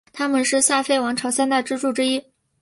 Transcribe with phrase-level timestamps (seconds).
[0.11, 2.19] 他们是萨非王朝三大支柱之一。